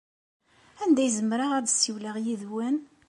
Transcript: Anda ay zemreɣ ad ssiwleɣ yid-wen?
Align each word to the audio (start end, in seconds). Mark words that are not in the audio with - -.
Anda 0.83 1.01
ay 1.03 1.09
zemreɣ 1.17 1.51
ad 1.53 1.67
ssiwleɣ 1.69 2.15
yid-wen? 2.25 2.77